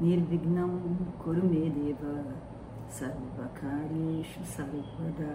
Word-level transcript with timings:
Nirvignam 0.00 0.96
Kurumedeva 1.18 2.24
Sarvakarishu 2.88 4.44
Sarvada 4.44 5.34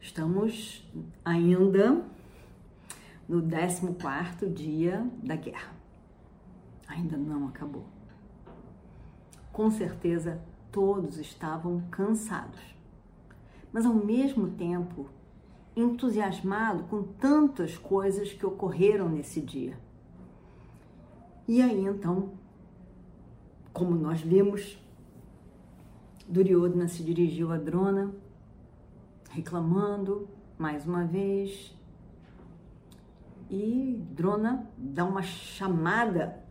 Estamos 0.00 0.88
ainda 1.24 2.04
no 3.28 3.42
14 3.42 4.48
dia 4.50 5.04
da 5.20 5.34
guerra. 5.34 5.74
Ainda 6.86 7.16
não 7.16 7.48
acabou. 7.48 7.86
Com 9.52 9.70
certeza 9.70 10.40
todos 10.70 11.18
estavam 11.18 11.80
cansados, 11.90 12.60
mas 13.72 13.84
ao 13.84 13.94
mesmo 13.94 14.50
tempo 14.50 15.08
entusiasmado 15.74 16.84
com 16.84 17.02
tantas 17.02 17.76
coisas 17.76 18.32
que 18.32 18.46
ocorreram 18.46 19.08
nesse 19.08 19.40
dia. 19.40 19.76
E 21.46 21.60
aí 21.60 21.84
então, 21.84 22.32
como 23.72 23.94
nós 23.94 24.20
vimos, 24.20 24.78
Duryodhana 26.26 26.88
se 26.88 27.02
dirigiu 27.02 27.52
a 27.52 27.58
Drona, 27.58 28.14
reclamando 29.30 30.28
mais 30.58 30.86
uma 30.86 31.04
vez, 31.04 31.76
e 33.50 34.02
Drona 34.12 34.66
dá 34.76 35.04
uma 35.04 35.22
chamada 35.22 36.42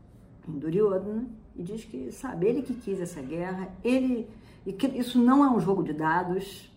em 0.48 0.60
Duryodhana 0.60 1.28
e 1.56 1.64
diz 1.64 1.86
que, 1.86 2.12
sabe, 2.12 2.48
ele 2.48 2.62
que 2.62 2.74
quis 2.76 3.00
essa 3.00 3.22
guerra, 3.22 3.70
ele 3.84 4.30
e 4.66 4.72
que 4.72 4.88
isso 4.88 5.20
não 5.20 5.44
é 5.44 5.50
um 5.50 5.60
jogo 5.60 5.84
de 5.84 5.94
dados, 5.94 6.72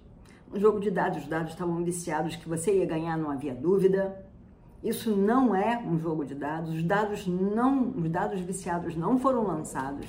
um 0.52 0.58
jogo 0.58 0.80
de 0.80 0.90
dados, 0.90 1.22
os 1.22 1.28
dados 1.28 1.52
estavam 1.52 1.84
viciados 1.84 2.34
que 2.34 2.48
você 2.48 2.78
ia 2.78 2.86
ganhar, 2.86 3.16
não 3.16 3.30
havia 3.30 3.54
dúvida. 3.54 4.25
Isso 4.82 5.16
não 5.16 5.54
é 5.54 5.78
um 5.78 5.98
jogo 5.98 6.24
de 6.24 6.34
dados, 6.34 6.74
os 6.74 6.82
dados 6.82 7.26
não, 7.26 7.90
os 7.90 8.10
dados 8.10 8.40
viciados 8.40 8.94
não 8.94 9.18
foram 9.18 9.46
lançados. 9.46 10.06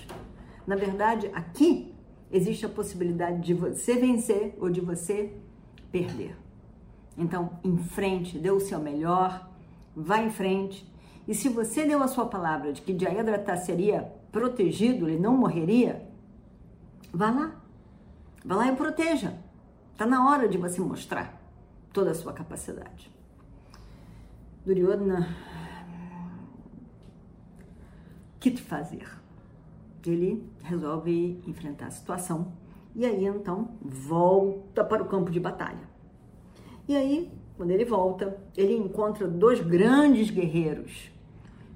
Na 0.65 0.75
verdade, 0.75 1.31
aqui 1.33 1.95
existe 2.31 2.65
a 2.65 2.69
possibilidade 2.69 3.41
de 3.41 3.53
você 3.53 3.95
vencer 3.95 4.55
ou 4.59 4.69
de 4.69 4.81
você 4.81 5.33
perder. 5.91 6.37
Então, 7.17 7.59
em 7.63 7.77
frente, 7.77 8.37
dê 8.37 8.51
o 8.51 8.59
seu 8.59 8.79
melhor, 8.79 9.49
vá 9.95 10.19
em 10.19 10.29
frente. 10.29 10.87
E 11.27 11.33
se 11.33 11.49
você 11.49 11.85
deu 11.85 12.03
a 12.03 12.07
sua 12.07 12.25
palavra 12.25 12.71
de 12.71 12.81
que 12.81 12.97
Jayadratha 12.97 13.57
seria 13.57 14.13
protegido, 14.31 15.09
ele 15.09 15.19
não 15.19 15.35
morreria, 15.35 16.07
vá 17.11 17.31
lá. 17.31 17.55
Vá 18.45 18.55
lá 18.55 18.71
e 18.71 18.75
proteja. 18.75 19.37
Está 19.91 20.05
na 20.05 20.29
hora 20.29 20.47
de 20.47 20.57
você 20.57 20.79
mostrar 20.79 21.41
toda 21.91 22.11
a 22.11 22.13
sua 22.13 22.31
capacidade. 22.31 23.11
Duryodhana, 24.67 25.29
o 28.35 28.39
que 28.39 28.57
fazer? 28.57 29.07
Ele 30.05 30.43
resolve 30.61 31.41
enfrentar 31.47 31.87
a 31.87 31.91
situação 31.91 32.51
e 32.93 33.05
aí 33.05 33.25
então 33.25 33.77
volta 33.81 34.83
para 34.83 35.01
o 35.01 35.07
campo 35.07 35.31
de 35.31 35.39
batalha. 35.39 35.87
E 36.85 36.97
aí, 36.97 37.31
quando 37.55 37.71
ele 37.71 37.85
volta, 37.85 38.37
ele 38.57 38.75
encontra 38.75 39.25
dois 39.25 39.61
grandes 39.61 40.29
guerreiros, 40.29 41.11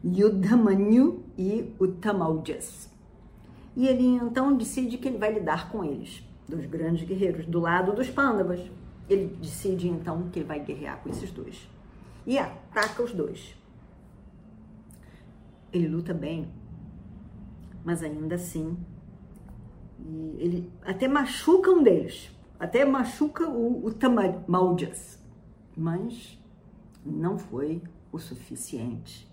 Yudhamanyu 0.03 1.23
e 1.37 1.73
Utamaujas. 1.79 2.89
E 3.73 3.87
ele 3.87 4.05
então 4.05 4.55
decide 4.57 4.97
que 4.97 5.07
ele 5.07 5.17
vai 5.17 5.33
lidar 5.33 5.71
com 5.71 5.81
eles 5.81 6.21
dos 6.45 6.65
grandes 6.65 7.07
guerreiros, 7.07 7.45
do 7.45 7.61
lado 7.61 7.93
dos 7.93 8.09
Pandavas. 8.09 8.59
Ele 9.09 9.27
decide 9.41 9.87
então 9.87 10.29
que 10.29 10.39
ele 10.39 10.45
vai 10.45 10.59
guerrear 10.59 11.01
com 11.01 11.09
esses 11.09 11.31
dois. 11.31 11.69
E 12.25 12.37
ataca 12.37 13.03
os 13.03 13.13
dois. 13.13 13.55
Ele 15.73 15.87
luta 15.87 16.13
bem, 16.13 16.51
mas 17.83 18.03
ainda 18.03 18.35
assim, 18.35 18.77
ele 20.37 20.71
até 20.83 21.07
machuca 21.07 21.71
um 21.71 21.81
deles, 21.81 22.29
até 22.59 22.83
machuca 22.85 23.47
o, 23.49 23.85
o 23.85 23.93
Tamaljas, 23.93 25.19
mas 25.75 26.37
não 27.05 27.37
foi 27.37 27.81
o 28.11 28.19
suficiente. 28.19 29.29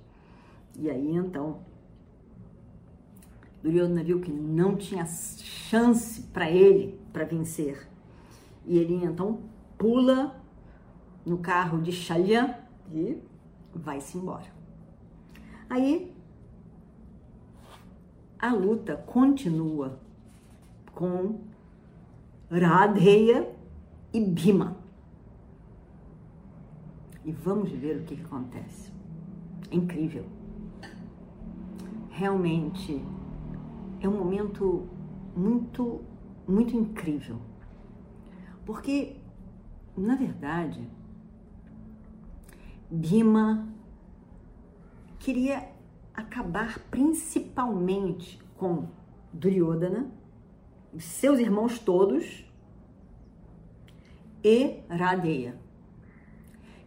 E 0.77 0.89
aí 0.89 1.17
então 1.17 1.61
Duryodhana 3.63 4.05
viu 4.05 4.21
que 4.21 4.31
não 4.31 4.77
tinha 4.77 5.05
chance 5.05 6.23
para 6.23 6.51
ele 6.51 6.99
para 7.13 7.25
vencer. 7.25 7.89
E 8.65 8.79
ele 8.79 8.95
então 8.95 9.41
pula 9.77 10.41
no 11.27 11.39
carro 11.39 11.81
de 11.83 11.91
Shalya 11.91 12.68
e 12.93 13.23
vai-se 13.75 14.17
embora. 14.17 14.47
Aí 15.69 16.15
a 18.39 18.53
luta 18.53 18.97
continua 18.97 19.99
com 20.95 21.41
Radheya 22.51 23.53
e 24.13 24.21
Bhima. 24.21 24.77
E 27.25 27.33
vamos 27.33 27.71
ver 27.71 27.99
o 27.99 28.05
que, 28.05 28.15
acontece. 28.23 28.91
É 29.71 29.77
incrível. 29.77 30.25
Realmente 32.11 33.05
é 34.01 34.09
um 34.09 34.17
momento 34.17 34.89
muito, 35.37 36.01
muito 36.47 36.75
incrível. 36.75 37.37
Porque, 38.65 39.17
na 39.97 40.17
verdade, 40.17 40.89
Bima 42.91 43.69
queria 45.19 45.69
acabar 46.15 46.79
principalmente 46.91 48.41
com 48.57 48.89
Duryodhana, 49.31 50.11
seus 50.99 51.39
irmãos 51.39 51.79
todos 51.79 52.47
e 54.43 54.81
Radeya, 54.89 55.61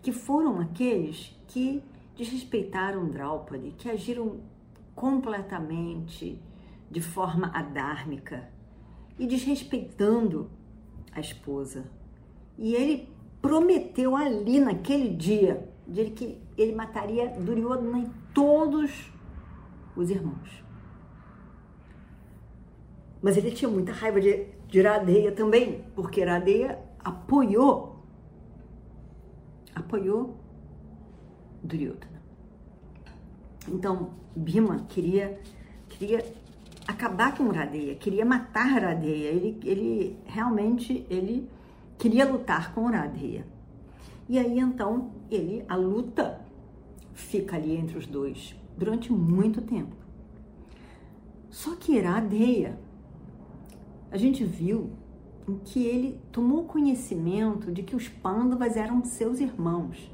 que 0.01 0.11
foram 0.11 0.59
aqueles 0.59 1.39
que 1.47 1.83
desrespeitaram 2.17 3.07
Draupadi, 3.07 3.71
que 3.77 3.87
agiram 3.87 4.39
completamente 4.95 6.41
de 6.89 6.99
forma 6.99 7.51
adármica 7.53 8.49
e 9.19 9.27
desrespeitando 9.27 10.49
a 11.11 11.19
esposa. 11.19 11.85
E 12.57 12.73
ele 12.73 13.07
prometeu 13.39 14.15
ali 14.15 14.59
naquele 14.59 15.09
dia 15.15 15.70
de 15.91 16.09
que 16.11 16.41
ele 16.57 16.73
mataria 16.73 17.27
Duryodhana 17.29 17.99
e 17.99 18.09
todos 18.33 19.11
os 19.95 20.09
irmãos. 20.09 20.63
Mas 23.21 23.35
ele 23.35 23.51
tinha 23.51 23.69
muita 23.69 23.91
raiva 23.91 24.19
de, 24.21 24.47
de 24.67 24.79
Iradeia 24.79 25.33
também, 25.33 25.83
porque 25.93 26.21
Iradeia 26.21 26.79
apoiou 27.03 28.03
apoiou 29.75 30.37
Duryodhana. 31.61 32.21
Então, 33.67 34.11
Bhima 34.35 34.85
queria 34.87 35.39
queria 35.89 36.25
acabar 36.87 37.35
com 37.35 37.49
Radeia, 37.49 37.95
queria 37.95 38.25
matar 38.25 38.79
Radeia. 38.79 39.29
Ele, 39.29 39.59
ele 39.63 40.17
realmente 40.25 41.05
ele 41.09 41.49
queria 41.97 42.25
lutar 42.25 42.73
com 42.73 42.85
Radeia. 42.85 43.45
E 44.29 44.39
aí 44.39 44.57
então 44.57 45.20
ele 45.31 45.63
a 45.67 45.75
luta 45.75 46.45
fica 47.13 47.55
ali 47.55 47.75
entre 47.75 47.97
os 47.97 48.05
dois 48.05 48.55
durante 48.77 49.11
muito 49.11 49.61
tempo. 49.61 49.95
Só 51.49 51.75
que 51.75 51.99
Radeia, 51.99 52.79
a 54.11 54.17
gente 54.17 54.43
viu 54.43 54.91
em 55.47 55.57
que 55.57 55.85
ele 55.85 56.19
tomou 56.31 56.65
conhecimento 56.65 57.71
de 57.71 57.83
que 57.83 57.95
os 57.95 58.07
Pandavas 58.07 58.75
eram 58.75 59.03
seus 59.03 59.39
irmãos 59.39 60.11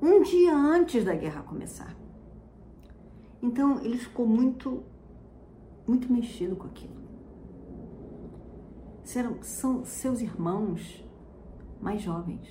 um 0.00 0.22
dia 0.22 0.54
antes 0.54 1.04
da 1.04 1.14
guerra 1.14 1.42
começar. 1.42 1.96
Então 3.42 3.80
ele 3.82 3.98
ficou 3.98 4.26
muito 4.26 4.82
muito 5.86 6.10
mexido 6.10 6.56
com 6.56 6.66
aquilo. 6.66 6.94
Serão, 9.02 9.42
são 9.42 9.84
seus 9.84 10.22
irmãos 10.22 11.04
mais 11.80 12.00
jovens, 12.00 12.48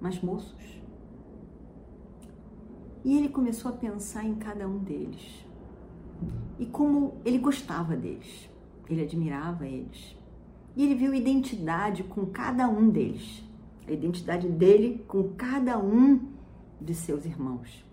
mais 0.00 0.20
moços. 0.22 0.81
E 3.04 3.16
ele 3.16 3.28
começou 3.28 3.70
a 3.70 3.74
pensar 3.74 4.24
em 4.24 4.34
cada 4.34 4.68
um 4.68 4.78
deles. 4.78 5.44
e 6.58 6.66
como 6.66 7.14
ele 7.24 7.38
gostava 7.38 7.96
deles, 7.96 8.48
ele 8.88 9.02
admirava 9.02 9.66
eles. 9.66 10.16
E 10.76 10.84
ele 10.84 10.94
viu 10.94 11.14
identidade 11.14 12.04
com 12.04 12.26
cada 12.26 12.68
um 12.68 12.88
deles, 12.88 13.42
a 13.86 13.92
identidade 13.92 14.48
dele 14.48 15.04
com 15.08 15.34
cada 15.34 15.78
um 15.78 16.32
de 16.80 16.94
seus 16.94 17.24
irmãos. 17.24 17.84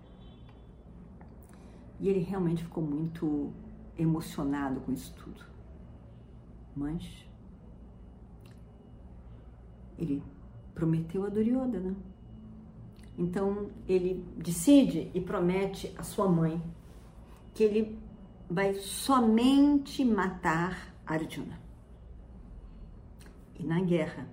E 2.00 2.08
ele 2.08 2.20
realmente 2.20 2.64
ficou 2.64 2.84
muito 2.84 3.52
emocionado 3.98 4.80
com 4.82 4.94
isso 4.94 5.14
tudo. 5.16 5.44
Mas 6.76 7.04
ele 9.98 10.24
prometeu 10.74 11.26
a 11.26 11.30
Duryodhana. 11.30 11.96
Então 13.20 13.70
ele 13.86 14.26
decide 14.38 15.12
e 15.14 15.20
promete 15.20 15.94
à 15.98 16.04
sua 16.04 16.30
mãe 16.30 16.64
que 17.54 17.62
ele 17.62 18.00
vai 18.50 18.76
somente 18.76 20.06
matar 20.06 20.96
Arjuna. 21.06 21.60
E 23.60 23.64
na 23.66 23.82
guerra, 23.82 24.26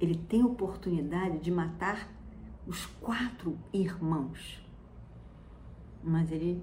ele 0.00 0.16
tem 0.16 0.42
oportunidade 0.42 1.38
de 1.38 1.52
matar 1.52 2.08
os 2.66 2.84
quatro 2.84 3.56
irmãos. 3.72 4.60
Mas 6.02 6.32
ele 6.32 6.60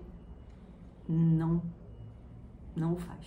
não 1.08 1.64
não 2.76 2.96
o 2.96 2.98
faz. 2.98 3.26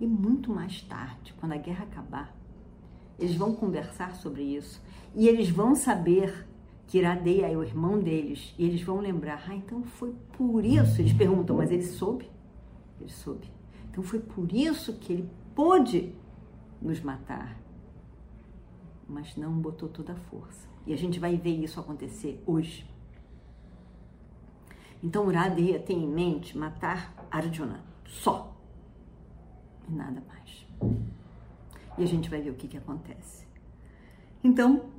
E 0.00 0.06
muito 0.06 0.50
mais 0.50 0.80
tarde, 0.82 1.34
quando 1.38 1.52
a 1.52 1.58
guerra 1.58 1.84
acabar, 1.84 2.34
eles 3.18 3.34
vão 3.34 3.54
conversar 3.54 4.14
sobre 4.14 4.42
isso 4.42 4.80
e 5.14 5.26
eles 5.26 5.50
vão 5.50 5.74
saber 5.74 6.46
que 6.86 6.98
Iradeia 6.98 7.46
é 7.46 7.56
o 7.56 7.62
irmão 7.62 7.98
deles 7.98 8.54
e 8.58 8.64
eles 8.64 8.82
vão 8.82 9.00
lembrar, 9.00 9.44
ah, 9.48 9.54
então 9.54 9.82
foi 9.82 10.14
por 10.36 10.64
isso, 10.64 11.00
eles 11.00 11.12
perguntam, 11.12 11.56
mas 11.56 11.70
ele 11.70 11.84
soube? 11.84 12.30
Ele 13.00 13.10
soube. 13.10 13.50
Então 13.90 14.02
foi 14.02 14.20
por 14.20 14.52
isso 14.52 14.94
que 14.94 15.12
ele 15.12 15.30
pôde 15.54 16.14
nos 16.80 17.00
matar, 17.00 17.60
mas 19.08 19.36
não 19.36 19.52
botou 19.52 19.88
toda 19.88 20.12
a 20.12 20.16
força. 20.16 20.68
E 20.86 20.92
a 20.92 20.96
gente 20.96 21.18
vai 21.18 21.36
ver 21.36 21.62
isso 21.62 21.78
acontecer 21.78 22.42
hoje. 22.46 22.88
Então 25.02 25.26
Uradeya 25.26 25.78
tem 25.78 26.02
em 26.04 26.08
mente 26.08 26.56
matar 26.56 27.26
Arjuna, 27.30 27.84
só. 28.06 28.56
E 29.88 29.92
nada 29.92 30.22
mais. 30.26 30.66
E 31.98 32.02
a 32.02 32.06
gente 32.06 32.30
vai 32.30 32.40
ver 32.40 32.50
o 32.50 32.54
que, 32.54 32.68
que 32.68 32.76
acontece. 32.76 33.46
Então, 34.42 34.90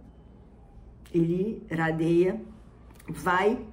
ele, 1.13 1.66
Radeya, 1.72 2.42
vai 3.07 3.66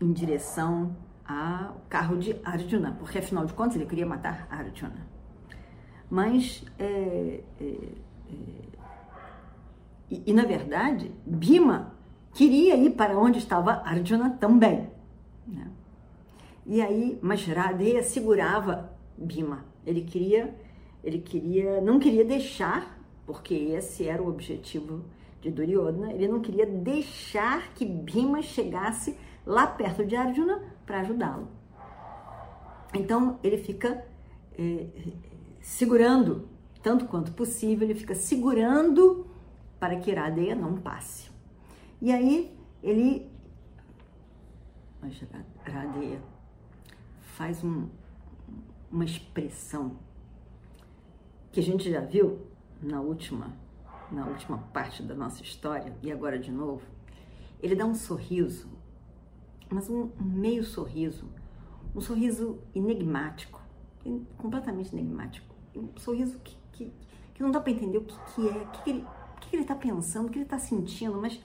em 0.00 0.12
direção 0.12 0.96
ao 1.26 1.80
carro 1.88 2.18
de 2.18 2.36
Arjuna, 2.44 2.96
porque 2.98 3.18
afinal 3.18 3.46
de 3.46 3.54
contas 3.54 3.76
ele 3.76 3.86
queria 3.86 4.06
matar 4.06 4.46
Arjuna. 4.50 5.08
Mas, 6.10 6.64
é, 6.78 7.42
é, 7.60 7.64
é, 7.64 7.94
e, 10.10 10.22
e, 10.26 10.32
na 10.32 10.44
verdade, 10.44 11.10
Bhima 11.26 11.94
queria 12.34 12.76
ir 12.76 12.90
para 12.90 13.18
onde 13.18 13.38
estava 13.38 13.82
Arjuna 13.84 14.30
também. 14.30 14.90
Né? 15.46 15.70
E 16.66 16.82
aí, 16.82 17.18
mas 17.22 17.44
Radeya 17.46 18.02
segurava 18.02 18.92
Bhima. 19.16 19.64
Ele 19.86 20.02
queria, 20.02 20.54
ele 21.04 21.18
queria, 21.18 21.80
não 21.82 21.98
queria 21.98 22.24
deixar, 22.24 22.98
porque 23.26 23.54
esse 23.54 24.08
era 24.08 24.22
o 24.22 24.28
objetivo 24.28 25.04
de 25.40 25.50
Duryodhana, 25.50 26.12
ele 26.12 26.26
não 26.26 26.40
queria 26.40 26.64
deixar 26.64 27.74
que 27.74 27.84
Bhima 27.84 28.40
chegasse 28.40 29.14
lá 29.44 29.66
perto 29.66 30.04
de 30.04 30.16
Arjuna 30.16 30.62
para 30.86 31.00
ajudá-lo. 31.00 31.46
Então 32.94 33.38
ele 33.42 33.58
fica 33.58 34.06
é, 34.58 34.86
segurando, 35.60 36.48
tanto 36.82 37.04
quanto 37.04 37.32
possível, 37.32 37.86
ele 37.86 37.98
fica 37.98 38.14
segurando 38.14 39.26
para 39.78 39.96
que 39.96 40.10
Iradeya 40.10 40.54
não 40.54 40.76
passe. 40.76 41.30
E 42.00 42.10
aí 42.10 42.56
ele, 42.82 43.30
Iradeya 45.66 46.22
faz 47.36 47.62
um, 47.62 47.88
uma 48.90 49.04
expressão 49.04 49.98
que 51.54 51.60
a 51.60 51.62
gente 51.62 51.90
já 51.90 52.00
viu 52.00 52.40
na 52.82 53.00
última, 53.00 53.56
na 54.10 54.26
última 54.26 54.58
parte 54.58 55.02
da 55.02 55.14
nossa 55.14 55.42
história 55.42 55.96
e 56.02 56.12
agora 56.12 56.38
de 56.38 56.50
novo. 56.50 56.82
Ele 57.62 57.74
dá 57.74 57.86
um 57.86 57.94
sorriso, 57.94 58.68
mas 59.70 59.88
um 59.88 60.10
meio 60.20 60.64
sorriso, 60.64 61.26
um 61.94 62.00
sorriso 62.00 62.58
enigmático, 62.74 63.62
completamente 64.36 64.92
enigmático 64.92 65.54
um 65.76 65.88
sorriso 65.98 66.38
que, 66.38 66.56
que, 66.72 66.92
que 67.34 67.42
não 67.42 67.50
dá 67.50 67.60
para 67.60 67.72
entender 67.72 67.98
o 67.98 68.02
que, 68.02 68.14
que 68.34 68.48
é, 68.48 68.52
o 68.52 68.70
que, 68.82 69.48
que 69.48 69.56
ele 69.56 69.62
está 69.62 69.74
pensando, 69.74 70.26
o 70.26 70.30
que 70.30 70.38
ele 70.38 70.44
está 70.44 70.58
sentindo, 70.58 71.20
mas 71.20 71.40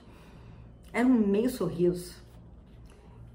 era 0.93 1.07
um 1.07 1.27
meio 1.27 1.49
sorriso. 1.49 2.15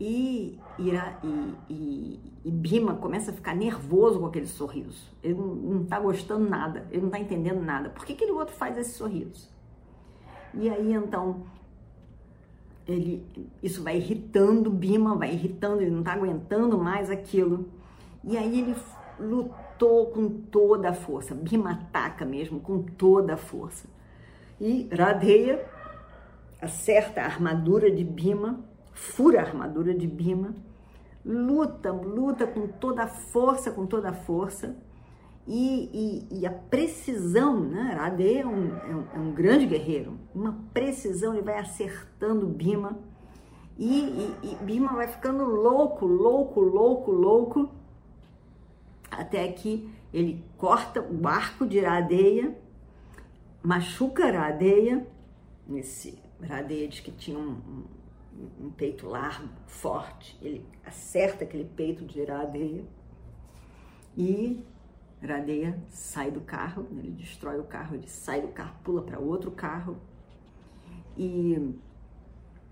E, 0.00 0.58
Ira, 0.78 1.18
e, 1.22 1.54
e, 1.72 2.20
e, 2.44 2.50
Bima 2.50 2.94
começa 2.96 3.30
a 3.30 3.34
ficar 3.34 3.54
nervoso 3.54 4.18
com 4.18 4.26
aquele 4.26 4.46
sorriso. 4.46 5.08
Ele 5.22 5.34
não 5.34 5.82
está 5.82 6.00
gostando 6.00 6.48
nada, 6.48 6.86
ele 6.90 7.02
não 7.02 7.08
está 7.08 7.20
entendendo 7.20 7.62
nada. 7.62 7.90
Por 7.90 8.04
que 8.04 8.12
aquele 8.12 8.32
outro 8.32 8.54
faz 8.54 8.76
esse 8.76 8.94
sorriso? 8.94 9.48
E 10.52 10.68
aí 10.68 10.92
então 10.92 11.44
ele, 12.86 13.24
isso 13.62 13.82
vai 13.82 13.96
irritando 13.96 14.70
Bima, 14.70 15.16
vai 15.16 15.32
irritando, 15.32 15.80
ele 15.80 15.90
não 15.90 16.00
está 16.00 16.12
aguentando 16.12 16.76
mais 16.76 17.10
aquilo. 17.10 17.68
E 18.22 18.36
aí 18.36 18.60
ele 18.60 18.76
lutou 19.18 20.06
com 20.06 20.28
toda 20.28 20.90
a 20.90 20.94
força, 20.94 21.34
Bhima 21.34 21.72
ataca 21.72 22.24
mesmo 22.24 22.60
com 22.60 22.82
toda 22.82 23.34
a 23.34 23.36
força. 23.36 23.86
E 24.60 24.88
Radeya 24.92 25.64
acerta 26.60 27.22
a 27.22 27.24
armadura 27.24 27.90
de 27.90 28.04
Bhima, 28.04 28.60
fura 28.94 29.40
a 29.40 29.44
armadura 29.44 29.94
de 29.94 30.06
Bhima, 30.06 30.54
luta, 31.24 31.92
luta 31.92 32.46
com 32.46 32.66
toda 32.66 33.04
a 33.04 33.08
força, 33.08 33.70
com 33.70 33.86
toda 33.86 34.10
a 34.10 34.14
força. 34.14 34.76
E, 35.46 36.26
e, 36.30 36.40
e 36.40 36.46
a 36.46 36.50
precisão, 36.50 37.60
né? 37.60 37.94
Radeya 37.98 38.42
é 38.42 38.46
um, 38.46 38.76
é, 38.78 38.96
um, 38.96 39.04
é 39.14 39.18
um, 39.18 39.32
grande 39.32 39.66
guerreiro, 39.66 40.18
uma 40.34 40.58
precisão, 40.72 41.34
ele 41.34 41.42
vai 41.42 41.58
acertando 41.58 42.46
Bhima. 42.46 42.98
E, 43.78 44.00
e, 44.00 44.36
e 44.42 44.64
Bhima 44.64 44.94
vai 44.94 45.06
ficando 45.06 45.44
louco, 45.44 46.06
louco, 46.06 46.60
louco, 46.60 47.10
louco 47.10 47.70
até 49.18 49.46
que 49.48 49.88
ele 50.12 50.44
corta 50.56 51.00
o 51.00 51.26
arco 51.26 51.66
de 51.66 51.78
Iradeia, 51.78 52.56
machuca 53.62 54.28
Iradeia, 54.28 55.06
nesse 55.66 56.18
Iradeia 56.40 56.88
diz 56.88 57.00
que 57.00 57.10
tinha 57.10 57.38
um, 57.38 57.84
um, 58.60 58.70
peito 58.70 59.06
largo, 59.06 59.48
forte, 59.66 60.38
ele 60.42 60.64
acerta 60.84 61.44
aquele 61.44 61.64
peito 61.64 62.04
de 62.04 62.20
Iradeia 62.20 62.84
e 64.16 64.64
Iradeia 65.22 65.78
sai 65.88 66.30
do 66.30 66.40
carro, 66.40 66.86
ele 66.92 67.10
destrói 67.10 67.58
o 67.58 67.64
carro, 67.64 67.94
ele 67.94 68.08
sai 68.08 68.42
do 68.42 68.48
carro, 68.48 68.74
pula 68.82 69.02
para 69.02 69.18
outro 69.18 69.50
carro 69.50 69.96
e 71.16 71.74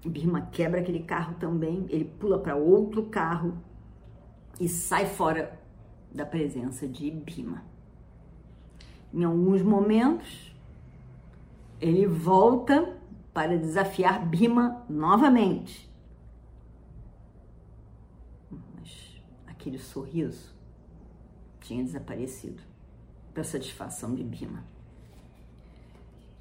Birma 0.05 0.49
quebra 0.51 0.81
aquele 0.81 1.03
carro 1.05 1.35
também, 1.35 1.87
ele 1.89 2.05
pula 2.05 2.39
para 2.39 2.57
outro 2.57 3.05
carro 3.05 3.57
e 4.61 4.69
sai 4.69 5.07
fora 5.07 5.59
da 6.13 6.27
presença 6.27 6.87
de 6.89 7.11
Bima. 7.11 7.65
Em 9.15 9.25
alguns 9.25 9.63
momentos, 9.63 10.55
ele 11.81 12.07
volta 12.07 12.97
para 13.33 13.59
desafiar 13.59 14.25
Bima 14.27 14.85
novamente. 14.89 15.91
Mas 18.51 19.21
aquele 19.47 19.79
sorriso 19.79 20.55
tinha 21.61 21.83
desaparecido 21.83 22.63
para 23.33 23.45
satisfação 23.45 24.15
de 24.15 24.23
Bima. 24.23 24.65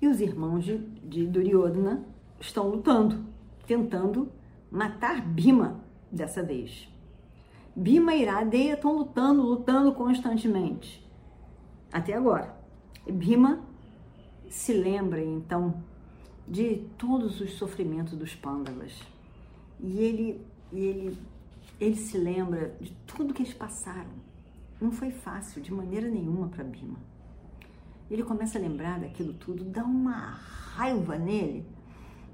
E 0.01 0.07
os 0.07 0.19
irmãos 0.19 0.65
de, 0.65 0.77
de 0.77 1.27
Duryodhana 1.27 2.03
estão 2.39 2.67
lutando, 2.69 3.23
tentando 3.65 4.31
matar 4.69 5.21
Bima 5.21 5.79
dessa 6.11 6.43
vez. 6.43 6.89
Bima 7.75 8.13
e 8.13 8.23
Iradeia 8.23 8.73
estão 8.73 8.97
lutando, 8.97 9.41
lutando 9.43 9.93
constantemente. 9.93 11.07
Até 11.91 12.13
agora. 12.13 12.59
Bima 13.07 13.61
se 14.49 14.73
lembra 14.73 15.23
então 15.23 15.81
de 16.47 16.87
todos 16.97 17.39
os 17.41 17.53
sofrimentos 17.53 18.13
dos 18.13 18.35
pândavas. 18.35 18.93
E 19.79 19.99
ele, 19.99 20.41
ele, 20.71 21.17
ele 21.79 21.95
se 21.95 22.17
lembra 22.17 22.75
de 22.79 22.91
tudo 23.05 23.33
que 23.33 23.43
eles 23.43 23.53
passaram. 23.53 24.11
Não 24.79 24.91
foi 24.91 25.11
fácil 25.11 25.61
de 25.61 25.73
maneira 25.73 26.07
nenhuma 26.07 26.47
para 26.47 26.63
Bima. 26.63 26.99
Ele 28.09 28.23
começa 28.23 28.57
a 28.57 28.61
lembrar 28.61 28.99
daquilo 28.99 29.33
tudo, 29.33 29.63
dá 29.63 29.83
uma 29.83 30.39
raiva 30.75 31.17
nele. 31.17 31.65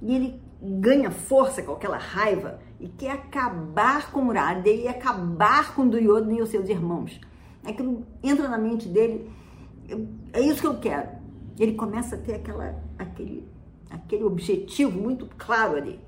E 0.01 0.15
ele 0.15 0.41
ganha 0.61 1.11
força 1.11 1.61
com 1.61 1.73
aquela 1.73 1.97
raiva 1.97 2.59
e 2.79 2.87
quer 2.87 3.11
acabar 3.11 4.11
com 4.11 4.27
Uradeia 4.27 4.83
e 4.83 4.87
acabar 4.87 5.75
com 5.75 5.87
Duryodhana 5.87 6.33
e 6.33 6.41
os 6.41 6.49
seus 6.49 6.69
irmãos. 6.69 7.19
Aquilo 7.63 8.05
entra 8.23 8.47
na 8.47 8.57
mente 8.57 8.87
dele, 8.87 9.29
é 10.33 10.41
isso 10.41 10.61
que 10.61 10.67
eu 10.67 10.79
quero. 10.79 11.09
Ele 11.59 11.73
começa 11.73 12.15
a 12.15 12.19
ter 12.19 12.35
aquela, 12.35 12.81
aquele, 12.97 13.47
aquele 13.89 14.23
objetivo 14.23 14.99
muito 14.99 15.27
claro 15.37 15.77
ali. 15.77 15.99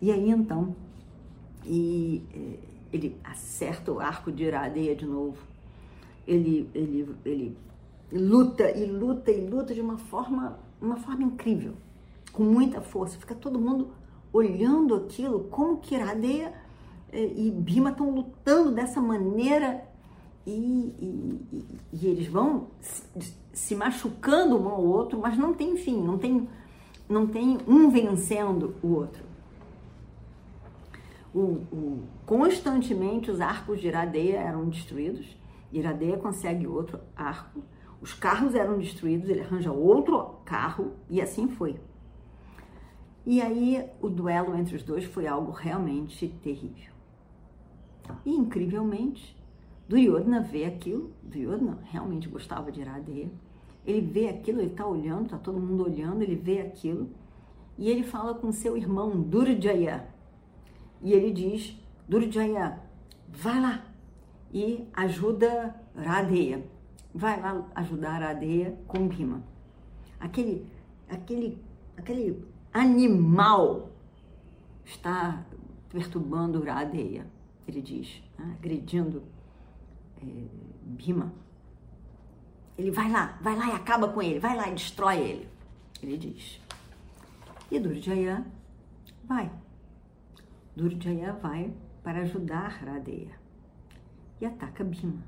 E 0.00 0.10
aí 0.10 0.30
então, 0.30 0.74
e, 1.64 2.22
eh, 2.34 2.58
ele 2.92 3.16
acerta 3.22 3.92
o 3.92 4.00
arco 4.00 4.32
de 4.32 4.44
Iradeia 4.44 4.94
de 4.94 5.06
novo. 5.06 5.38
Ele, 6.26 6.68
ele, 6.74 7.14
ele 7.24 7.56
luta 8.12 8.70
e 8.70 8.86
luta 8.86 9.30
e 9.30 9.46
luta 9.46 9.74
de 9.74 9.80
uma 9.80 9.98
forma, 9.98 10.58
uma 10.80 10.96
forma 10.96 11.22
incrível, 11.22 11.74
com 12.32 12.42
muita 12.42 12.80
força. 12.80 13.18
Fica 13.18 13.34
todo 13.34 13.58
mundo 13.58 13.92
olhando 14.32 14.94
aquilo, 14.94 15.44
como 15.50 15.78
que 15.78 15.94
Iradeia 15.94 16.52
eh, 17.12 17.32
e 17.36 17.50
Bima 17.50 17.90
estão 17.90 18.10
lutando 18.10 18.72
dessa 18.72 19.00
maneira 19.00 19.84
e, 20.46 20.50
e, 20.98 21.64
e, 21.92 22.06
eles 22.06 22.26
vão 22.26 22.68
se, 22.80 23.34
se, 23.52 23.74
machucando 23.74 24.58
um 24.58 24.68
ao 24.68 24.82
outro, 24.82 25.18
mas 25.20 25.36
não 25.36 25.52
tem 25.52 25.76
fim, 25.76 26.00
não 26.00 26.18
tem, 26.18 26.48
não 27.10 27.26
tem 27.26 27.58
um 27.66 27.90
vencendo 27.90 28.74
o 28.80 28.94
outro. 28.94 29.24
O, 31.34 31.40
o, 31.40 32.02
constantemente 32.24 33.30
os 33.30 33.40
arcos 33.40 33.80
de 33.80 33.88
Iradeia 33.88 34.38
eram 34.38 34.68
destruídos, 34.68 35.36
Iradeia 35.72 36.16
consegue 36.16 36.66
outro 36.66 37.00
arco, 37.16 37.62
os 38.00 38.14
carros 38.14 38.54
eram 38.54 38.78
destruídos, 38.78 39.28
ele 39.28 39.40
arranja 39.40 39.72
outro 39.72 40.36
carro 40.44 40.92
e 41.08 41.20
assim 41.20 41.48
foi. 41.48 41.78
E 43.26 43.42
aí 43.42 43.84
o 44.00 44.08
duelo 44.08 44.56
entre 44.56 44.76
os 44.76 44.82
dois 44.82 45.04
foi 45.04 45.26
algo 45.26 45.52
realmente 45.52 46.28
terrível. 46.42 46.92
E 48.24 48.34
incrivelmente, 48.34 49.36
Duryodhana 49.88 50.40
vê 50.40 50.64
aquilo, 50.64 51.12
Duryodhana 51.22 51.78
realmente 51.84 52.28
gostava 52.28 52.72
de 52.72 52.80
Iradeya. 52.80 53.30
Ele 53.86 54.00
vê 54.00 54.28
aquilo, 54.28 54.60
ele 54.60 54.70
está 54.70 54.86
olhando, 54.86 55.24
está 55.24 55.38
todo 55.38 55.60
mundo 55.60 55.84
olhando, 55.84 56.22
ele 56.22 56.36
vê 56.36 56.60
aquilo 56.60 57.10
e 57.78 57.88
ele 57.88 58.02
fala 58.02 58.34
com 58.34 58.52
seu 58.52 58.76
irmão 58.76 59.20
Durjaya. 59.20 60.06
E 61.02 61.12
ele 61.12 61.30
diz: 61.30 61.76
Durjaya, 62.08 62.78
vai 63.28 63.60
lá 63.60 63.84
e 64.52 64.86
ajuda 64.92 65.74
Radeya. 65.96 66.64
Vai 67.14 67.40
lá 67.40 67.66
ajudar 67.74 68.20
Radeya 68.20 68.78
com 68.86 69.08
Bhima. 69.08 69.42
Aquele, 70.20 70.66
aquele, 71.08 71.58
aquele 71.96 72.44
animal 72.72 73.90
está 74.84 75.44
perturbando 75.88 76.62
Radeya, 76.62 77.26
ele 77.66 77.82
diz, 77.82 78.22
né? 78.38 78.56
agredindo 78.58 79.22
é, 80.22 80.26
Bima. 80.82 81.32
Ele 82.80 82.90
vai 82.90 83.12
lá, 83.12 83.38
vai 83.42 83.54
lá 83.54 83.68
e 83.68 83.72
acaba 83.72 84.08
com 84.08 84.22
ele, 84.22 84.40
vai 84.40 84.56
lá 84.56 84.66
e 84.66 84.72
destrói 84.72 85.18
ele, 85.18 85.48
ele 86.02 86.16
diz. 86.16 86.58
E 87.70 87.78
Durjaya 87.78 88.42
vai. 89.22 89.52
Durjaya 90.74 91.34
vai 91.34 91.74
para 92.02 92.20
ajudar 92.20 92.82
Radeya 92.82 93.38
e 94.40 94.46
ataca 94.46 94.82
Bima. 94.82 95.22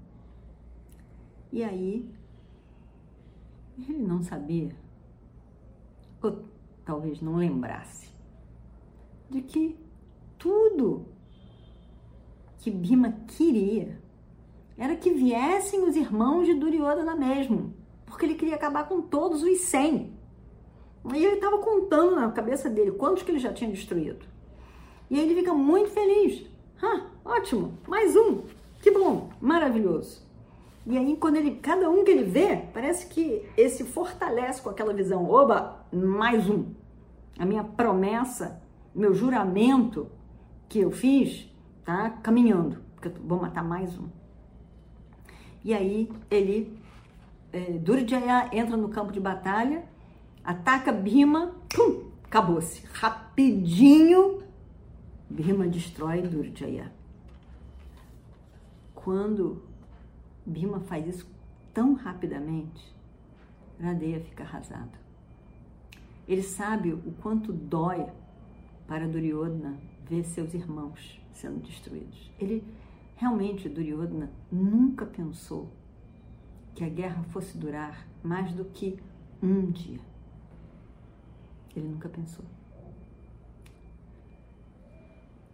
E 1.52 1.62
aí, 1.62 2.10
ele 3.76 3.98
não 3.98 4.22
sabia, 4.22 4.74
ou 6.22 6.48
talvez 6.86 7.20
não 7.20 7.36
lembrasse, 7.36 8.10
de 9.28 9.42
que 9.42 9.78
tudo 10.38 11.06
que 12.60 12.70
Bima 12.70 13.12
queria 13.26 14.00
era 14.76 14.96
que 14.96 15.10
viessem 15.10 15.82
os 15.82 15.96
irmãos 15.96 16.46
de 16.46 16.54
Duryodhana 16.54 17.14
mesmo, 17.14 17.74
porque 18.06 18.24
ele 18.24 18.34
queria 18.34 18.54
acabar 18.54 18.88
com 18.88 19.00
todos 19.00 19.42
os 19.42 19.60
100. 19.60 20.12
E 21.14 21.24
ele 21.24 21.34
estava 21.34 21.58
contando 21.58 22.14
na 22.14 22.30
cabeça 22.30 22.70
dele 22.70 22.92
quantos 22.92 23.22
que 23.22 23.30
ele 23.30 23.38
já 23.38 23.52
tinha 23.52 23.70
destruído. 23.70 24.24
E 25.10 25.18
aí 25.18 25.24
ele 25.24 25.34
fica 25.34 25.52
muito 25.52 25.90
feliz. 25.90 26.46
Ah, 26.80 27.06
ótimo, 27.24 27.76
mais 27.86 28.16
um. 28.16 28.42
Que 28.80 28.90
bom, 28.90 29.30
maravilhoso. 29.40 30.22
E 30.86 30.96
aí 30.96 31.16
quando 31.16 31.36
ele, 31.36 31.56
cada 31.56 31.88
um 31.90 32.04
que 32.04 32.10
ele 32.10 32.24
vê, 32.24 32.64
parece 32.72 33.06
que 33.06 33.48
esse 33.56 33.84
fortalece 33.84 34.62
com 34.62 34.70
aquela 34.70 34.92
visão. 34.92 35.28
Oba, 35.28 35.84
mais 35.92 36.48
um. 36.48 36.66
A 37.38 37.44
minha 37.44 37.64
promessa, 37.64 38.62
meu 38.94 39.14
juramento 39.14 40.08
que 40.68 40.80
eu 40.80 40.90
fiz, 40.90 41.48
tá 41.84 42.10
caminhando, 42.10 42.78
porque 42.94 43.08
eu 43.08 43.14
vou 43.24 43.40
matar 43.40 43.62
mais 43.62 43.96
um. 43.98 44.21
E 45.64 45.72
aí 45.72 46.10
ele, 46.30 46.76
é, 47.52 47.78
Durjaya 47.78 48.50
entra 48.52 48.76
no 48.76 48.88
campo 48.88 49.12
de 49.12 49.20
batalha, 49.20 49.84
ataca 50.42 50.92
Bhima, 50.92 51.54
acabou-se. 52.24 52.84
Rapidinho, 52.92 54.42
Bhima 55.30 55.66
destrói 55.66 56.22
Durjaya. 56.22 56.92
Quando 58.94 59.62
Bhima 60.44 60.80
faz 60.80 61.06
isso 61.06 61.26
tão 61.72 61.94
rapidamente, 61.94 62.92
Radeya 63.80 64.20
fica 64.20 64.44
arrasado. 64.44 65.02
Ele 66.28 66.42
sabe 66.42 66.92
o 66.92 67.12
quanto 67.20 67.52
dói 67.52 68.06
para 68.86 69.08
Duryodhana 69.08 69.76
ver 70.08 70.24
seus 70.24 70.54
irmãos 70.54 71.20
sendo 71.32 71.60
destruídos. 71.60 72.30
Ele 72.38 72.62
Realmente, 73.22 73.68
Duryodhana 73.68 74.32
nunca 74.50 75.06
pensou 75.06 75.70
que 76.74 76.82
a 76.82 76.88
guerra 76.88 77.22
fosse 77.30 77.56
durar 77.56 78.04
mais 78.20 78.52
do 78.52 78.64
que 78.64 78.98
um 79.40 79.70
dia. 79.70 80.00
Ele 81.76 81.86
nunca 81.86 82.08
pensou. 82.08 82.44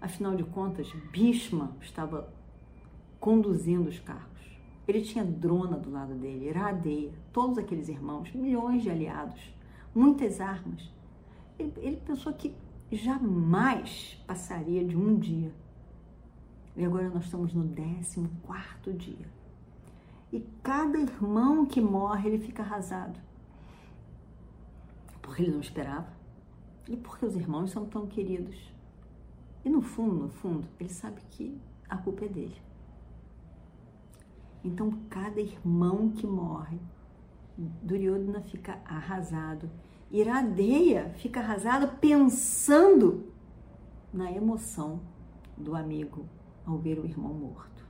Afinal 0.01 0.35
de 0.35 0.45
contas, 0.45 0.91
Bhishma 1.13 1.77
estava 1.83 2.33
conduzindo 3.21 3.91
os 3.91 3.99
carros. 3.99 4.59
Ele 4.89 5.03
tinha 5.03 5.23
Drona 5.23 5.77
do 5.77 5.91
lado 5.91 6.15
dele, 6.15 6.49
Iradeya, 6.49 7.13
todos 7.35 7.59
aqueles 7.59 7.91
irmãos, 7.91 8.33
milhões 8.33 8.83
de 8.83 8.89
aliados, 8.89 9.55
muitas 9.95 10.41
armas. 10.41 10.91
Ele, 11.59 11.75
ele 11.77 11.97
pensou 11.99 12.33
que 12.33 12.55
jamais 12.91 14.19
passaria 14.27 14.83
de 14.83 14.97
um 14.97 15.19
dia 15.19 15.53
e 16.79 16.85
agora 16.85 17.11
nós 17.11 17.25
estamos 17.25 17.53
no 17.53 17.69
14 17.75 18.29
quarto 18.47 18.93
dia. 18.93 19.27
E 20.33 20.39
cada 20.63 20.97
irmão 20.97 21.67
que 21.67 21.81
morre, 21.81 22.29
ele 22.29 22.39
fica 22.39 22.63
arrasado. 22.63 23.19
Porque 25.21 25.43
ele 25.43 25.51
não 25.51 25.61
esperava. 25.61 26.07
E 26.89 26.97
porque 26.97 27.27
os 27.27 27.35
irmãos 27.35 27.73
são 27.73 27.85
tão 27.85 28.07
queridos. 28.07 28.73
E 29.65 29.69
no 29.69 29.83
fundo, 29.83 30.15
no 30.15 30.29
fundo, 30.29 30.69
ele 30.79 30.89
sabe 30.89 31.21
que 31.31 31.61
a 31.89 31.97
culpa 31.97 32.27
é 32.27 32.29
dele. 32.29 32.63
Então, 34.63 34.93
cada 35.11 35.41
irmão 35.41 36.11
que 36.11 36.29
morre, 36.29 36.79
Duryodhana 37.57 38.41
fica 38.43 38.79
arrasado. 38.85 39.69
Iradeia 40.13 41.13
fica 41.17 41.41
arrasada 41.41 41.89
pensando 41.89 43.27
na 44.13 44.31
emoção 44.31 45.01
do 45.57 45.75
amigo 45.75 46.38
ao 46.69 46.77
ver 46.77 46.99
o 46.99 47.07
irmão 47.07 47.33
morto. 47.33 47.85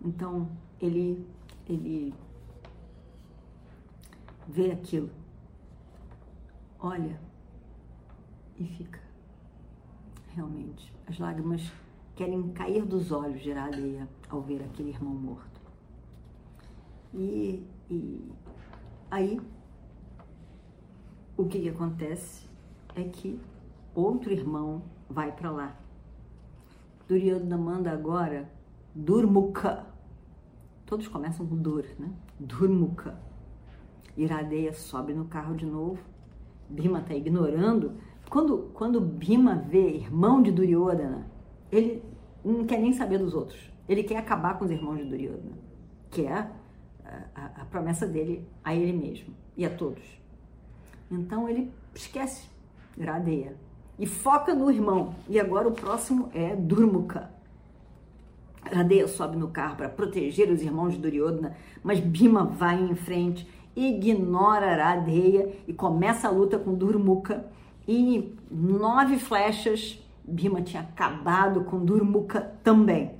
Então, 0.00 0.48
ele, 0.80 1.26
ele 1.68 2.14
vê 4.46 4.70
aquilo, 4.70 5.10
olha 6.78 7.18
e 8.56 8.64
fica. 8.64 9.00
Realmente, 10.28 10.92
as 11.06 11.18
lágrimas 11.18 11.72
querem 12.14 12.52
cair 12.52 12.84
dos 12.84 13.10
olhos 13.10 13.42
de 13.42 13.50
Iradeia 13.50 14.08
ao 14.28 14.40
ver 14.40 14.62
aquele 14.62 14.90
irmão 14.90 15.12
morto. 15.12 15.60
E, 17.12 17.64
e 17.90 18.32
aí, 19.10 19.40
o 21.36 21.46
que, 21.46 21.60
que 21.60 21.68
acontece 21.68 22.48
é 22.94 23.04
que 23.04 23.40
outro 23.94 24.32
irmão 24.32 24.82
vai 25.08 25.32
para 25.32 25.50
lá 25.50 25.83
Duryodhana 27.08 27.56
manda 27.56 27.90
agora 27.90 28.50
Durmukha. 28.94 29.86
Todos 30.86 31.08
começam 31.08 31.46
com 31.46 31.56
Dur, 31.56 31.84
né? 31.98 32.10
Durmukha. 32.38 33.18
Iradeia 34.16 34.72
sobe 34.72 35.12
no 35.12 35.24
carro 35.24 35.54
de 35.54 35.66
novo. 35.66 35.98
Bima 36.68 37.00
está 37.00 37.14
ignorando. 37.14 37.92
Quando, 38.30 38.70
quando 38.72 39.00
Bima 39.00 39.56
vê 39.56 39.96
irmão 39.96 40.42
de 40.42 40.50
Duryodhana, 40.50 41.26
ele 41.70 42.02
não 42.44 42.64
quer 42.64 42.78
nem 42.78 42.92
saber 42.92 43.18
dos 43.18 43.34
outros. 43.34 43.70
Ele 43.88 44.02
quer 44.02 44.16
acabar 44.16 44.58
com 44.58 44.64
os 44.64 44.70
irmãos 44.70 44.98
de 44.98 45.04
Duryodhana, 45.04 45.58
que 46.10 46.22
é 46.22 46.32
a, 46.32 46.50
a, 47.34 47.44
a 47.62 47.64
promessa 47.66 48.06
dele 48.06 48.46
a 48.62 48.74
ele 48.74 48.92
mesmo 48.92 49.34
e 49.56 49.64
a 49.64 49.70
todos. 49.74 50.02
Então 51.10 51.48
ele 51.48 51.70
esquece 51.94 52.48
Iradeia 52.96 53.56
e 53.98 54.06
foca 54.06 54.54
no 54.54 54.70
irmão. 54.70 55.14
E 55.28 55.38
agora 55.38 55.68
o 55.68 55.72
próximo 55.72 56.30
é 56.34 56.54
Durmuka. 56.54 57.30
Radeya 58.62 59.06
sobe 59.06 59.36
no 59.36 59.48
carro 59.48 59.76
para 59.76 59.88
proteger 59.88 60.50
os 60.50 60.62
irmãos 60.62 60.94
de 60.94 60.98
Duryodhana, 60.98 61.56
mas 61.82 62.00
Bhima 62.00 62.44
vai 62.44 62.80
em 62.80 62.94
frente, 62.94 63.46
ignora 63.76 64.82
Radeya 64.82 65.54
e 65.68 65.72
começa 65.72 66.28
a 66.28 66.30
luta 66.30 66.58
com 66.58 66.74
Durmuka. 66.74 67.44
E 67.86 68.34
nove 68.50 69.18
flechas, 69.18 70.02
Bhima 70.24 70.62
tinha 70.62 70.82
acabado 70.82 71.64
com 71.64 71.84
Durmuka 71.84 72.40
também. 72.62 73.14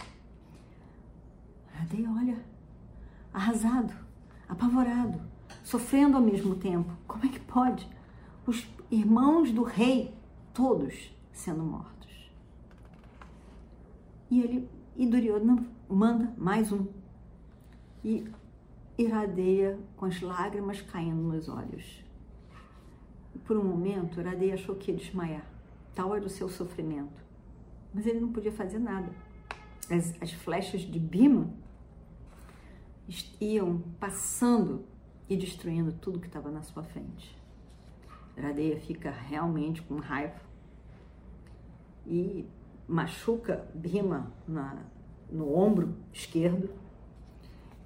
Radeya 1.74 2.08
olha, 2.10 2.38
arrasado, 3.32 3.92
apavorado, 4.48 5.20
sofrendo 5.62 6.16
ao 6.16 6.22
mesmo 6.22 6.54
tempo. 6.54 6.90
Como 7.06 7.26
é 7.26 7.28
que 7.28 7.40
pode? 7.40 7.86
Os 8.46 8.66
irmãos 8.90 9.50
do 9.52 9.62
rei, 9.62 10.14
todos 10.54 11.14
sendo 11.32 11.62
mortos. 11.62 12.30
E 14.30 14.40
ele 14.40 14.68
e 14.96 15.06
Duryodhana 15.06 15.66
manda 15.88 16.32
mais 16.38 16.72
um. 16.72 16.86
E 18.04 18.24
iradeia 18.96 19.78
com 19.96 20.06
as 20.06 20.20
lágrimas 20.20 20.80
caindo 20.80 21.20
nos 21.20 21.48
olhos. 21.48 22.02
Por 23.44 23.56
um 23.56 23.64
momento, 23.64 24.20
Iradeia 24.20 24.54
achou 24.54 24.76
que 24.76 24.92
ia 24.92 24.96
desmaiar. 24.96 25.44
Tal 25.94 26.14
era 26.14 26.24
o 26.24 26.30
seu 26.30 26.48
sofrimento. 26.48 27.22
Mas 27.92 28.06
ele 28.06 28.20
não 28.20 28.32
podia 28.32 28.52
fazer 28.52 28.78
nada. 28.78 29.12
As, 29.90 30.14
as 30.22 30.32
flechas 30.32 30.82
de 30.82 30.98
Bima 30.98 31.52
iam 33.40 33.82
passando 33.98 34.84
e 35.28 35.36
destruindo 35.36 35.92
tudo 35.92 36.20
que 36.20 36.26
estava 36.26 36.50
na 36.50 36.62
sua 36.62 36.82
frente. 36.82 37.36
Iradeia 38.36 38.78
fica 38.80 39.10
realmente 39.10 39.82
com 39.82 39.96
raiva 39.96 40.40
e 42.06 42.46
machuca 42.86 43.66
Bima 43.74 44.32
na, 44.46 44.84
no 45.30 45.56
ombro 45.56 45.94
esquerdo 46.12 46.70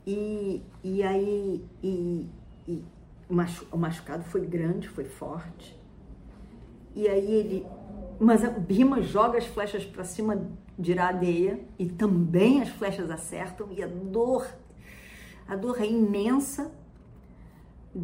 e, 0.06 0.62
e 0.82 1.02
aí 1.02 1.64
e, 1.82 2.26
e 2.66 2.84
o 3.28 3.76
machucado 3.76 4.24
foi 4.24 4.46
grande, 4.46 4.88
foi 4.88 5.04
forte. 5.04 5.78
E 6.94 7.06
aí 7.06 7.30
ele. 7.30 7.66
Mas 8.18 8.42
Bima 8.60 9.02
joga 9.02 9.38
as 9.38 9.46
flechas 9.46 9.84
para 9.84 10.02
cima 10.02 10.48
de 10.78 10.92
Iradeia 10.92 11.60
e 11.78 11.86
também 11.86 12.62
as 12.62 12.68
flechas 12.70 13.10
acertam 13.10 13.68
e 13.70 13.82
a 13.82 13.86
dor, 13.86 14.46
a 15.46 15.54
dor 15.54 15.80
é 15.80 15.86
imensa. 15.86 16.72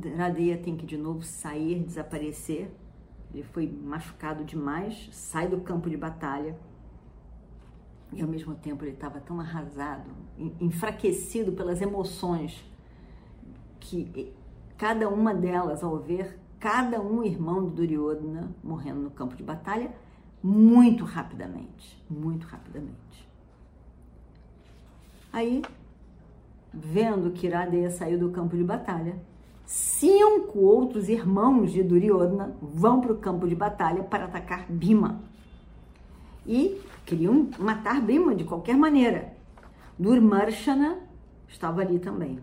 Iradeia 0.03 0.59
tem 0.59 0.77
que 0.77 0.85
de 0.85 0.97
novo 0.97 1.23
sair, 1.23 1.83
desaparecer. 1.83 2.71
Ele 3.33 3.43
foi 3.43 3.67
machucado 3.67 4.45
demais, 4.45 5.09
sai 5.13 5.49
do 5.49 5.61
campo 5.61 5.89
de 5.89 5.97
batalha 5.97 6.57
e 8.13 8.23
ao 8.23 8.29
mesmo 8.29 8.55
tempo 8.55 8.85
ele 8.85 8.93
estava 8.93 9.21
tão 9.21 9.41
arrasado, 9.41 10.09
enfraquecido 10.61 11.53
pelas 11.53 11.81
emoções, 11.81 12.65
que 13.81 14.33
cada 14.79 15.09
uma 15.09 15.35
delas, 15.35 15.83
ao 15.83 15.99
ver 15.99 16.39
cada 16.61 17.01
um 17.01 17.23
irmão 17.23 17.69
de 17.69 17.75
Duryodhana 17.75 18.55
morrendo 18.63 19.01
no 19.01 19.11
campo 19.11 19.35
de 19.35 19.43
batalha, 19.43 19.93
muito 20.43 21.05
rapidamente, 21.05 22.03
muito 22.09 22.47
rapidamente. 22.47 23.29
Aí, 25.33 25.63
vendo 26.73 27.33
que 27.33 27.47
Iradeya 27.47 27.91
saiu 27.91 28.19
do 28.19 28.31
campo 28.31 28.57
de 28.57 28.63
batalha, 28.63 29.19
cinco 29.65 30.59
outros 30.61 31.09
irmãos 31.09 31.73
de 31.73 31.83
Duryodhana 31.83 32.57
vão 32.61 33.01
para 33.01 33.13
o 33.13 33.19
campo 33.19 33.49
de 33.49 33.55
batalha 33.55 34.03
para 34.03 34.25
atacar 34.25 34.67
Bima. 34.71 35.21
E 36.47 36.81
Queriam 37.05 37.51
matar 37.59 38.01
Bima 38.01 38.35
de 38.35 38.45
qualquer 38.45 38.77
maneira. 38.77 39.35
Durmarshana 39.99 40.99
estava 41.47 41.83
ali 41.83 41.99
também. 41.99 42.39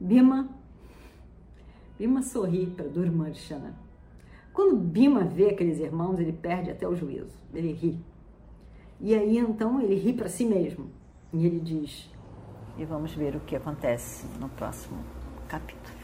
Bima, 0.00 0.48
Bima 1.96 2.20
sorri 2.22 2.66
para 2.66 2.88
Durmarshana. 2.88 3.74
Quando 4.52 4.76
Bima 4.76 5.22
vê 5.22 5.50
aqueles 5.50 5.78
irmãos, 5.78 6.18
ele 6.18 6.32
perde 6.32 6.70
até 6.70 6.88
o 6.88 6.94
juízo. 6.94 7.36
Ele 7.52 7.72
ri. 7.72 8.00
E 9.00 9.14
aí 9.14 9.38
então 9.38 9.80
ele 9.80 9.94
ri 9.94 10.12
para 10.12 10.28
si 10.28 10.44
mesmo. 10.44 10.90
E 11.32 11.46
ele 11.46 11.60
diz: 11.60 12.10
E 12.76 12.84
vamos 12.84 13.14
ver 13.14 13.36
o 13.36 13.40
que 13.40 13.54
acontece 13.54 14.26
no 14.40 14.48
próximo 14.48 14.98
capítulo. 15.48 16.03